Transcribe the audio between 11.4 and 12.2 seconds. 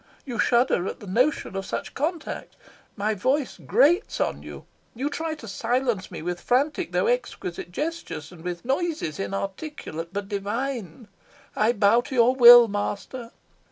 I bow to